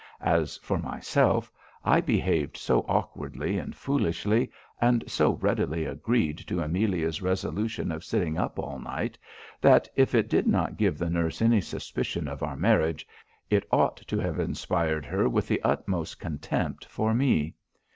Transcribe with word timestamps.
As 0.25 0.57
for 0.57 0.79
myself, 0.79 1.51
I 1.85 2.01
behaved 2.01 2.57
so 2.57 2.79
awkwardly 2.89 3.59
and 3.59 3.75
foolishly, 3.75 4.51
and 4.81 5.03
so 5.05 5.33
readily 5.35 5.85
agreed 5.85 6.39
to 6.47 6.59
Amelia's 6.61 7.21
resolution 7.21 7.91
of 7.91 8.03
sitting 8.03 8.35
up 8.35 8.57
all 8.57 8.79
night, 8.79 9.15
that, 9.61 9.87
if 9.95 10.15
it 10.15 10.27
did 10.27 10.47
not 10.47 10.77
give 10.77 10.97
the 10.97 11.11
nurse 11.11 11.39
any 11.39 11.61
suspicion 11.61 12.27
of 12.27 12.41
our 12.41 12.55
marriage, 12.55 13.07
it 13.51 13.67
ought 13.71 13.97
to 13.97 14.17
have 14.17 14.39
inspired 14.39 15.05
her 15.05 15.29
with 15.29 15.47
the 15.47 15.61
utmost 15.61 16.19
contempt 16.19 16.83
for 16.85 17.13
me. 17.13 17.53